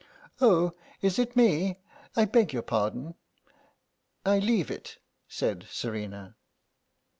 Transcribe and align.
"Oh, 0.39 0.73
is 1.03 1.19
it 1.19 1.35
me? 1.35 1.77
I 2.15 2.25
beg 2.25 2.53
your 2.53 2.63
pardon. 2.63 3.13
I 4.25 4.39
leave 4.39 4.71
it," 4.71 4.97
said 5.27 5.67
Serena. 5.69 6.35